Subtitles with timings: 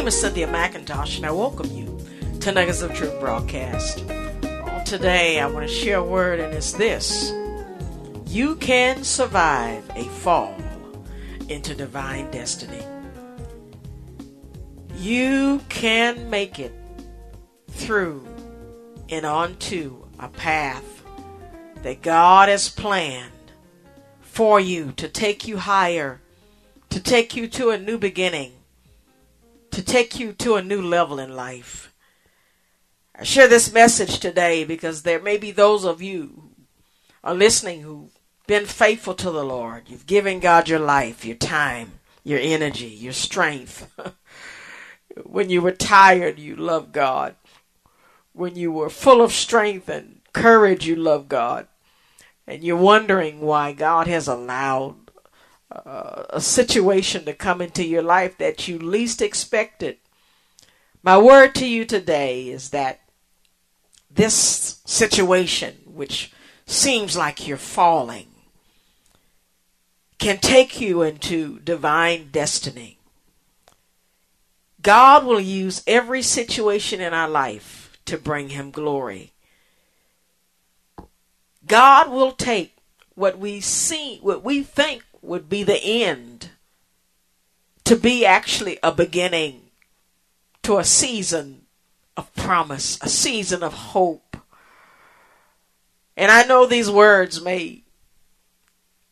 [0.00, 2.00] And I welcome you
[2.40, 3.98] to Nuggets of Truth broadcast.
[4.86, 7.30] Today, I want to share a word, and it's this
[8.24, 10.56] You can survive a fall
[11.50, 12.82] into divine destiny.
[14.96, 16.72] You can make it
[17.68, 18.26] through
[19.10, 21.04] and onto a path
[21.82, 23.52] that God has planned
[24.22, 26.22] for you to take you higher,
[26.88, 28.52] to take you to a new beginning
[29.70, 31.92] to take you to a new level in life.
[33.14, 36.50] I share this message today because there may be those of you who
[37.22, 38.12] are listening who've
[38.46, 39.88] been faithful to the Lord.
[39.88, 43.92] You've given God your life, your time, your energy, your strength.
[45.24, 47.36] when you were tired, you loved God.
[48.32, 51.66] When you were full of strength and courage, you loved God.
[52.46, 54.99] And you're wondering why God has allowed
[55.70, 59.98] uh, a situation to come into your life that you least expected.
[61.02, 63.00] My word to you today is that
[64.10, 66.32] this situation, which
[66.66, 68.26] seems like you're falling,
[70.18, 72.98] can take you into divine destiny.
[74.82, 79.32] God will use every situation in our life to bring Him glory.
[81.66, 82.76] God will take
[83.14, 86.50] what we see, what we think would be the end
[87.84, 89.70] to be actually a beginning
[90.62, 91.62] to a season
[92.16, 94.36] of promise, a season of hope.
[96.16, 97.82] And I know these words may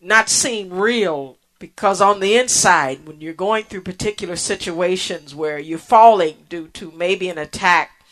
[0.00, 5.78] not seem real because on the inside, when you're going through particular situations where you're
[5.78, 8.04] falling due to maybe an attack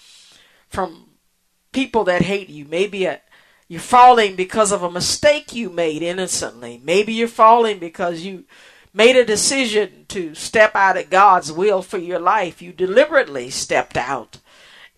[0.69, 1.09] from
[1.72, 3.21] people that hate you, maybe a,
[3.70, 6.81] you're falling because of a mistake you made innocently.
[6.82, 8.42] Maybe you're falling because you
[8.92, 12.60] made a decision to step out of God's will for your life.
[12.60, 14.38] You deliberately stepped out.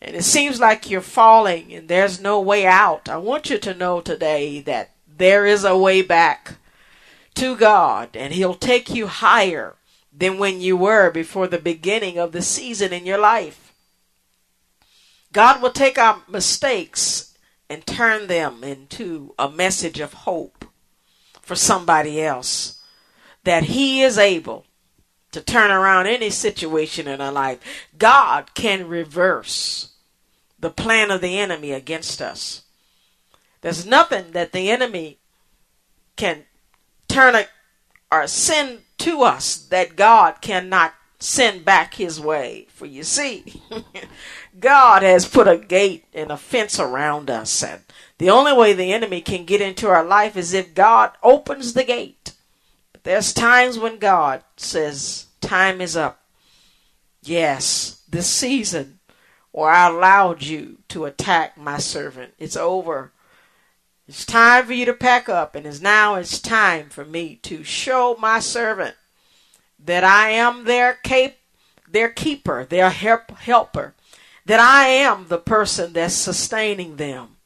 [0.00, 3.10] And it seems like you're falling and there's no way out.
[3.10, 6.54] I want you to know today that there is a way back
[7.34, 9.74] to God and He'll take you higher
[10.16, 13.74] than when you were before the beginning of the season in your life.
[15.30, 17.31] God will take our mistakes
[17.72, 20.66] and turn them into a message of hope
[21.40, 22.82] for somebody else.
[23.44, 24.66] That He is able
[25.30, 27.58] to turn around any situation in our life.
[27.96, 29.94] God can reverse
[30.58, 32.62] the plan of the enemy against us.
[33.62, 35.18] There's nothing that the enemy
[36.16, 36.44] can
[37.08, 37.46] turn a,
[38.10, 42.66] or send to us that God cannot send back his way.
[42.70, 43.62] For you see,
[44.60, 47.62] God has put a gate and a fence around us.
[47.62, 47.82] And
[48.18, 51.84] the only way the enemy can get into our life is if God opens the
[51.84, 52.32] gate.
[52.92, 56.20] But there's times when God says, Time is up.
[57.22, 58.98] Yes, this season
[59.52, 63.12] where I allowed you to attack my servant, it's over.
[64.08, 67.62] It's time for you to pack up, and it's now it's time for me to
[67.62, 68.96] show my servant
[69.84, 71.36] that I am their cap-
[71.88, 73.94] their keeper, their help- helper,
[74.46, 77.36] that I am the person that's sustaining them.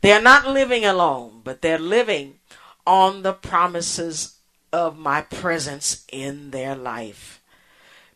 [0.00, 2.38] They're not living alone, but they're living
[2.86, 4.36] on the promises
[4.72, 7.42] of my presence in their life.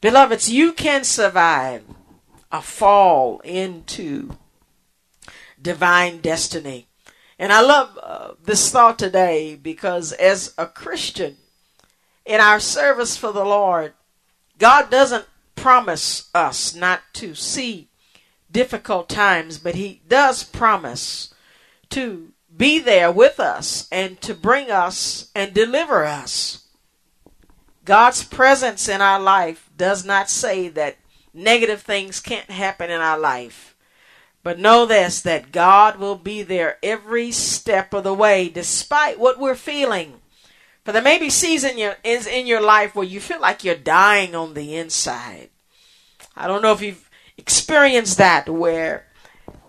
[0.01, 1.85] Beloveds, you can survive
[2.53, 4.37] a fall into
[5.61, 6.89] divine destiny.
[7.39, 11.37] And I love uh, this thought today because as a Christian,
[12.25, 13.95] in our service for the Lord,
[14.59, 15.27] God doesn't
[15.57, 17.89] promise us not to see
[18.51, 21.33] difficult times, but He does promise
[21.91, 26.67] to be there with us and to bring us and deliver us.
[27.85, 30.99] God's presence in our life does not say that
[31.33, 33.75] negative things can't happen in our life,
[34.43, 39.39] But know this that God will be there every step of the way, despite what
[39.39, 40.20] we're feeling.
[40.93, 44.55] There may be season is in your life where you feel like you're dying on
[44.55, 45.51] the inside.
[46.37, 49.07] I don't know if you've experienced that where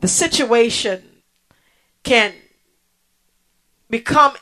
[0.02, 1.22] the situation
[2.04, 2.34] can
[3.90, 4.34] become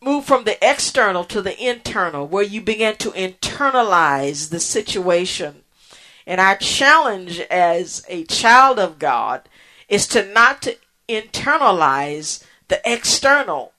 [0.00, 5.64] move from the external to the internal where you begin to internalize the situation
[6.26, 9.48] and our challenge as a child of god
[9.88, 10.76] is to not to
[11.08, 13.72] internalize the external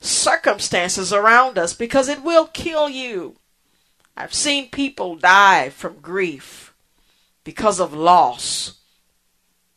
[0.00, 3.36] circumstances around us because it will kill you
[4.16, 6.74] i've seen people die from grief
[7.44, 8.78] because of loss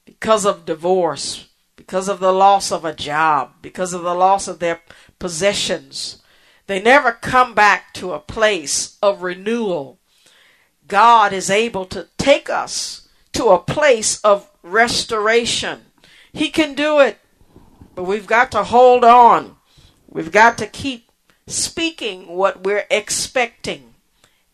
[0.05, 1.47] because of divorce
[1.83, 4.81] because of the loss of a job, because of the loss of their
[5.19, 6.21] possessions.
[6.67, 9.99] They never come back to a place of renewal.
[10.87, 15.81] God is able to take us to a place of restoration.
[16.31, 17.19] He can do it,
[17.95, 19.57] but we've got to hold on.
[20.13, 21.12] We've got to keep
[21.48, 23.95] speaking what we're expecting.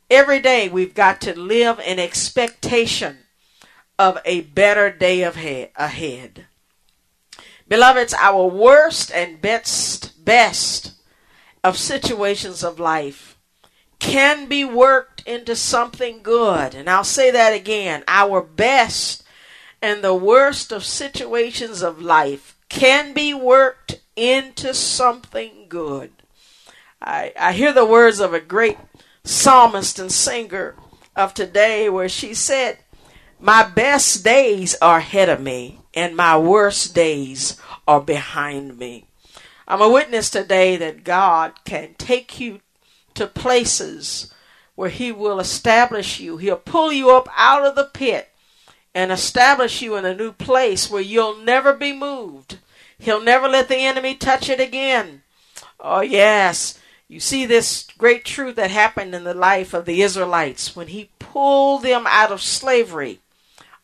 [0.10, 3.18] Every day we've got to live in expectation
[4.00, 6.46] of a better day ahead.
[7.68, 10.94] Beloveds, our worst and best, best
[11.62, 13.38] of situations of life
[14.00, 16.74] can be worked into something good.
[16.74, 18.06] And I'll say that again.
[18.08, 19.24] Our best
[19.82, 26.12] and the worst of situations of life can be worked into something good.
[27.02, 28.78] I, I hear the words of a great
[29.24, 30.76] psalmist and singer
[31.16, 32.80] of today where she said,
[33.40, 39.08] My best days are ahead of me and my worst days are behind me.
[39.68, 42.62] I'm a witness today that God can take you
[43.14, 44.34] to places
[44.76, 46.38] where He will establish you.
[46.38, 48.29] He'll pull you up out of the pit
[48.94, 52.60] and establish you in a new place where you'll never be moved.
[52.98, 55.24] He'll never let the enemy touch it again.
[55.80, 56.80] Oh, yes.
[57.08, 61.10] You see this great truth that happened in the life of the Israelites when he
[61.18, 63.20] pulled them out of slavery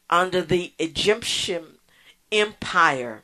[0.10, 1.80] under the Egyptian
[2.32, 3.24] empire.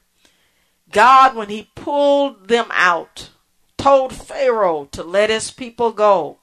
[0.92, 3.30] God, when he pulled them out,
[3.78, 6.38] told Pharaoh to let his people go.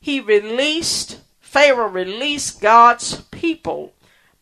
[0.00, 3.92] He released, Pharaoh released God's people,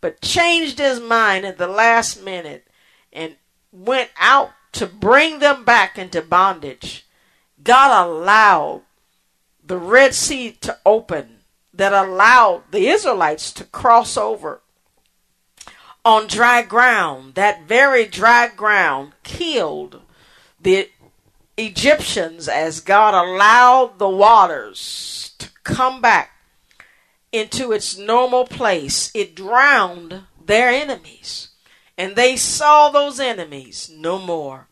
[0.07, 2.65] but changed his mind at the last minute
[3.13, 3.35] and
[3.73, 7.05] went out to bring them back into bondage.
[7.61, 8.83] God allowed
[9.65, 11.39] the Red Sea to open
[11.75, 14.61] that allowed the Israelites to cross over
[16.05, 17.35] on dry ground.
[17.35, 20.03] That very dry ground killed
[20.61, 20.89] the
[21.57, 26.36] Egyptians as God allowed the waters to come back
[27.37, 29.11] into its normal place.
[29.15, 31.49] It drowned their enemies,
[31.99, 34.69] and they saw those enemies no more.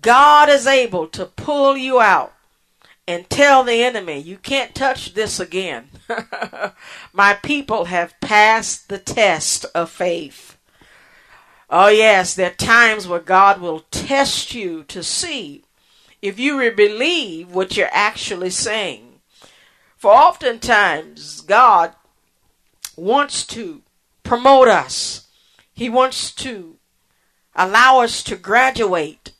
[0.00, 2.32] God is able to pull you out
[3.08, 5.90] and tell the enemy, You can't touch this again.
[7.12, 10.56] My people have passed the test of faith.
[11.68, 15.64] Oh, yes, there are times where God will test you to see
[16.22, 19.05] if you believe what you're actually saying.
[20.06, 21.92] For oftentimes, God
[22.94, 23.82] wants to
[24.22, 25.26] promote us,
[25.74, 26.76] He wants to
[27.56, 29.32] allow us to graduate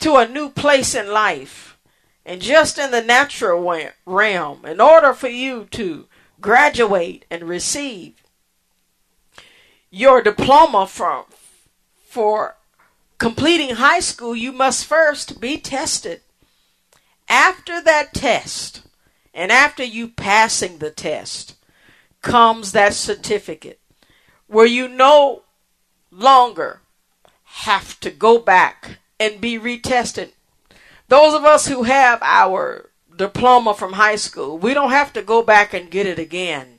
[0.00, 1.78] to a new place in life.
[2.26, 6.04] And just in the natural realm, in order for you to
[6.42, 8.22] graduate and receive
[9.90, 11.24] your diploma from
[12.04, 12.56] for
[13.16, 16.20] completing high school, you must first be tested.
[17.30, 18.82] After that test,
[19.32, 21.54] and after you passing the test,
[22.22, 23.80] comes that certificate
[24.46, 25.42] where you no
[26.10, 26.80] longer
[27.44, 30.32] have to go back and be retested
[31.10, 35.42] those of us who have our diploma from high school, we don't have to go
[35.42, 36.78] back and get it again.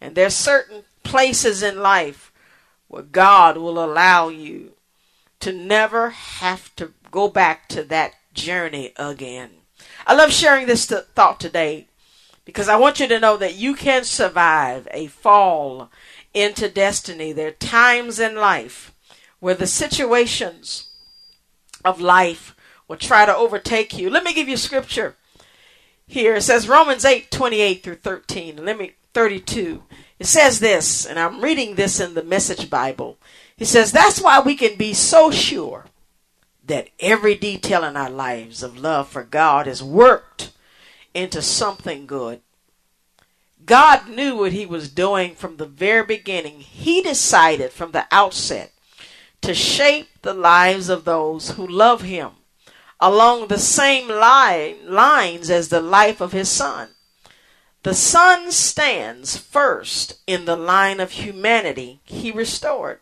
[0.00, 2.32] And there's certain places in life
[2.86, 4.74] where God will allow you
[5.40, 9.50] to never have to go back to that journey again.
[10.06, 11.88] I love sharing this th- thought today
[12.44, 15.90] because I want you to know that you can survive a fall
[16.32, 17.32] into destiny.
[17.32, 18.92] There are times in life
[19.40, 20.88] where the situations
[21.84, 22.54] of life
[22.88, 24.10] will try to overtake you.
[24.10, 25.16] Let me give you scripture
[26.06, 26.34] here.
[26.34, 28.64] It says Romans 8 28 through 13.
[28.64, 29.82] Let me 32.
[30.18, 33.18] It says this, and I'm reading this in the Message Bible.
[33.56, 35.86] He says, That's why we can be so sure
[36.66, 40.52] that every detail in our lives of love for God is worked
[41.12, 42.40] into something good.
[43.64, 46.60] God knew what he was doing from the very beginning.
[46.60, 48.72] He decided from the outset
[49.40, 52.30] to shape the lives of those who love him
[53.00, 56.88] along the same line, lines as the life of his son.
[57.82, 63.00] The son stands first in the line of humanity he restored.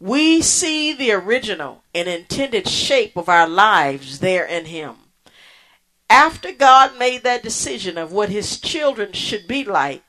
[0.00, 4.96] We see the original and intended shape of our lives there in him.
[6.08, 10.02] After God made that decision of what his children should be like,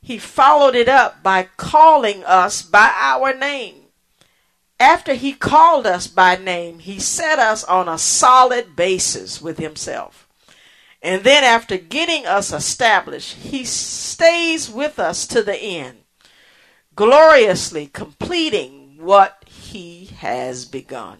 [0.00, 3.86] he followed it up by calling us by our name.
[4.78, 10.28] After he called us by name, he set us on a solid basis with himself.
[11.02, 15.98] And then, after getting us established, he stays with us to the end,
[16.94, 21.18] gloriously completing what he has begun.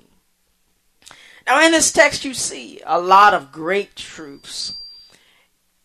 [1.47, 4.83] Now, in this text, you see a lot of great truths.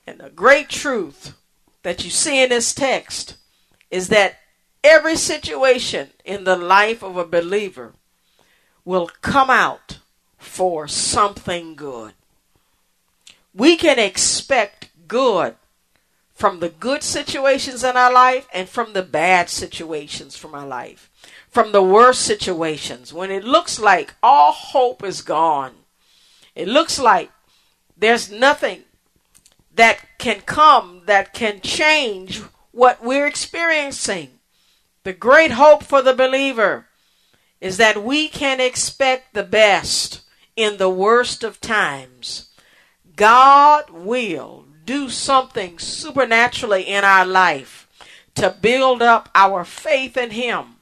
[0.07, 1.33] And the great truth
[1.83, 3.37] that you see in this text
[3.91, 4.39] is that
[4.83, 7.93] every situation in the life of a believer
[8.83, 9.99] will come out
[10.37, 12.13] for something good.
[13.53, 15.55] We can expect good
[16.33, 21.11] from the good situations in our life and from the bad situations from our life
[21.51, 25.73] from the worst situations, when it looks like all hope is gone,
[26.55, 27.29] it looks like
[27.97, 28.83] there's nothing
[29.75, 32.41] that can come that can change
[32.71, 34.39] what we're experiencing.
[35.03, 36.87] The great hope for the believer
[37.59, 40.21] is that we can expect the best
[40.55, 42.49] in the worst of times.
[43.15, 47.87] God will do something supernaturally in our life
[48.35, 50.77] to build up our faith in Him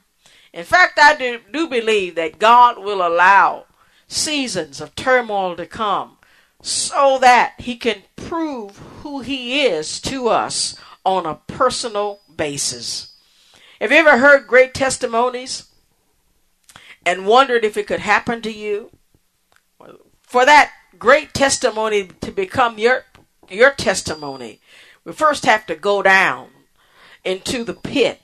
[0.53, 3.65] in fact, I do, do believe that God will allow
[4.07, 6.17] seasons of turmoil to come
[6.61, 10.75] so that He can prove who He is to us
[11.05, 13.13] on a personal basis.
[13.79, 15.69] Have you ever heard great testimonies
[17.05, 18.91] and wondered if it could happen to you?
[20.21, 23.05] For that great testimony to become your
[23.49, 24.59] your testimony,
[25.03, 26.49] we first have to go down
[27.23, 28.21] into the pit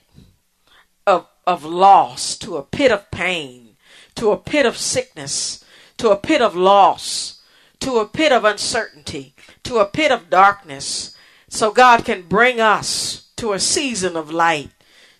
[1.46, 3.76] of loss, to a pit of pain,
[4.14, 5.64] to a pit of sickness,
[5.98, 7.40] to a pit of loss,
[7.80, 11.16] to a pit of uncertainty, to a pit of darkness,
[11.48, 14.70] so God can bring us to a season of light,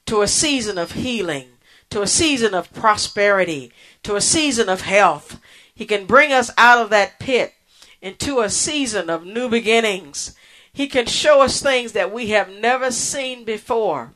[0.07, 1.49] to a season of healing,
[1.91, 5.41] to a season of prosperity, to a season of health.
[5.75, 7.55] He can bring us out of that pit
[8.01, 10.35] into a season of new beginnings.
[10.73, 14.13] He can show us things that we have never seen before.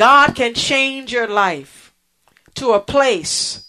[0.00, 1.92] God can change your life
[2.54, 3.68] to a place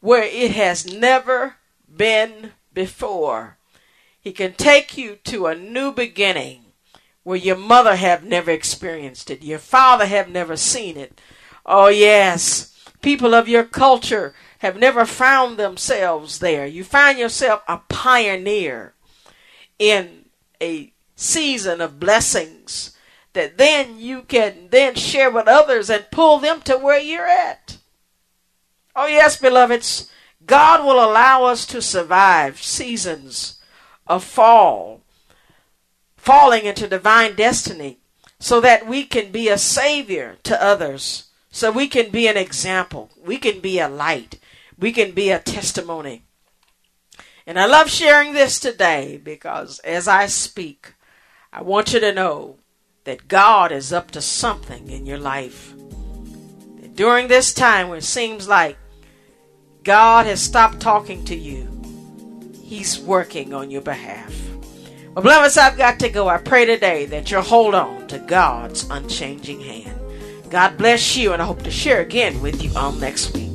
[0.00, 1.54] where it has never
[1.88, 3.56] been before.
[4.20, 6.62] He can take you to a new beginning
[7.22, 11.20] where your mother have never experienced it, your father have never seen it.
[11.64, 16.66] Oh yes, people of your culture have never found themselves there.
[16.66, 18.94] You find yourself a pioneer
[19.78, 20.24] in
[20.60, 22.93] a season of blessings
[23.34, 27.78] that then you can then share with others and pull them to where you're at.
[28.96, 30.10] Oh, yes, beloveds,
[30.46, 33.60] God will allow us to survive seasons
[34.06, 35.02] of fall,
[36.16, 37.98] falling into divine destiny,
[38.38, 43.10] so that we can be a savior to others, so we can be an example,
[43.24, 44.38] we can be a light,
[44.78, 46.22] we can be a testimony.
[47.46, 50.94] And I love sharing this today because as I speak,
[51.52, 52.56] I want you to know
[53.04, 55.74] that God is up to something in your life.
[56.80, 58.78] That during this time when it seems like
[59.82, 61.68] God has stopped talking to you,
[62.62, 64.34] He's working on your behalf.
[65.14, 66.28] Well, beloveds, I've got to go.
[66.28, 70.00] I pray today that you'll hold on to God's unchanging hand.
[70.50, 73.53] God bless you, and I hope to share again with you all next week.